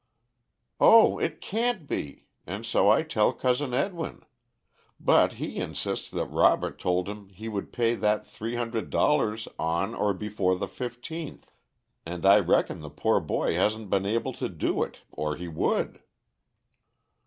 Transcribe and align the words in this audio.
"O 0.79 1.19
it 1.19 1.41
can't 1.41 1.87
be, 1.87 2.25
and 2.47 2.65
so 2.65 2.89
I 2.89 3.03
tell 3.03 3.31
Cousin 3.33 3.71
Edwin; 3.71 4.23
but 4.99 5.33
he 5.33 5.57
insists 5.57 6.09
that 6.09 6.25
Robert 6.25 6.79
told 6.79 7.07
him 7.07 7.29
he 7.29 7.47
would 7.47 7.71
pay 7.71 7.93
that 7.93 8.25
three 8.25 8.55
hundred 8.55 8.89
dollars 8.89 9.47
on 9.59 9.93
or 9.93 10.15
before 10.15 10.55
the 10.57 10.67
fifteenth, 10.67 11.51
and 12.03 12.25
I 12.25 12.39
reckon 12.39 12.79
the 12.79 12.89
poor 12.89 13.19
boy 13.19 13.53
hasn't 13.53 13.91
been 13.91 14.07
able 14.07 14.33
to 14.33 14.49
do 14.49 14.81
it, 14.81 15.01
or 15.11 15.35
he 15.35 15.47
would." 15.47 16.01